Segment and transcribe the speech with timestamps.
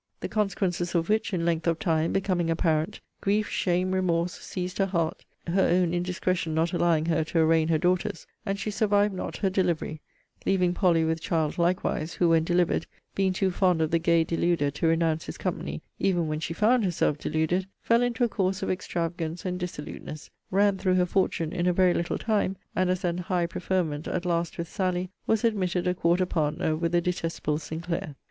[0.19, 4.87] The consequences of which, in length of time, becoming apparent, grief, shame, remorse, seized her
[4.87, 9.37] heart, (her own indiscretion not allowing her to arraign her daughter's,) and she survived not
[9.37, 10.01] her delivery,
[10.43, 14.71] leaving Polly with child likewise; who, when delivered, being too fond of the gay deluder
[14.71, 18.71] to renounce his company, even when she found herself deluded, fell into a course of
[18.71, 23.19] extravagance and dissoluteness; ran through her fortune in a very little time, and, as an
[23.19, 28.15] high preferment, at last, with Sally, was admitted a quarter partner with the detestable Sinclair.